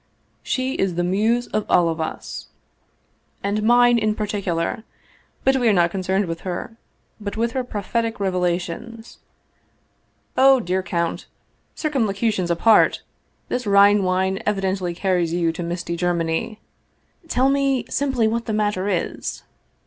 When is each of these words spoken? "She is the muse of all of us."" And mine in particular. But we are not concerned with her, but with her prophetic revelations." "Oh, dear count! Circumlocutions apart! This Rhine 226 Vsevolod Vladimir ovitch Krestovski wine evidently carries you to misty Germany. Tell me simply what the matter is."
"She 0.55 0.73
is 0.73 0.95
the 0.95 1.03
muse 1.03 1.45
of 1.49 1.63
all 1.69 1.87
of 1.87 2.01
us."" 2.01 2.47
And 3.43 3.61
mine 3.61 3.99
in 3.99 4.15
particular. 4.15 4.83
But 5.43 5.57
we 5.57 5.67
are 5.69 5.73
not 5.73 5.91
concerned 5.91 6.25
with 6.25 6.39
her, 6.39 6.75
but 7.19 7.37
with 7.37 7.51
her 7.51 7.63
prophetic 7.63 8.19
revelations." 8.19 9.19
"Oh, 10.35 10.59
dear 10.59 10.81
count! 10.81 11.27
Circumlocutions 11.75 12.49
apart! 12.49 13.03
This 13.47 13.67
Rhine 13.67 13.97
226 13.97 14.01
Vsevolod 14.01 14.01
Vladimir 14.01 14.01
ovitch 14.01 14.03
Krestovski 14.07 14.07
wine 14.07 14.43
evidently 14.51 14.95
carries 14.95 15.33
you 15.33 15.51
to 15.51 15.61
misty 15.61 15.95
Germany. 15.95 16.59
Tell 17.27 17.49
me 17.49 17.85
simply 17.87 18.27
what 18.27 18.45
the 18.47 18.53
matter 18.53 18.89
is." 18.89 19.43